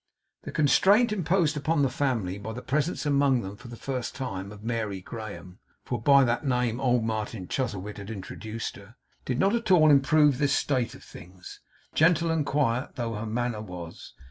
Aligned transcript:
The 0.41 0.51
constraint 0.51 1.13
imposed 1.13 1.55
upon 1.55 1.83
the 1.83 1.87
family 1.87 2.39
by 2.39 2.53
the 2.53 2.63
presence 2.63 3.05
among 3.05 3.41
them 3.43 3.55
for 3.55 3.67
the 3.67 3.75
first 3.75 4.15
time 4.15 4.51
of 4.51 4.63
Mary 4.63 4.99
Graham 4.99 5.59
(for 5.83 6.01
by 6.01 6.23
that 6.23 6.43
name 6.43 6.79
old 6.81 7.03
Martin 7.03 7.47
Chuzzlewit 7.47 7.97
had 7.97 8.09
introduced 8.09 8.77
her) 8.77 8.95
did 9.25 9.37
not 9.37 9.53
at 9.53 9.69
all 9.69 9.91
improve 9.91 10.39
this 10.39 10.53
state 10.55 10.95
of 10.95 11.03
things; 11.03 11.59
gentle 11.93 12.31
and 12.31 12.47
quiet 12.47 12.95
though 12.95 13.13
her 13.13 13.27
manner 13.27 13.61
was. 13.61 14.15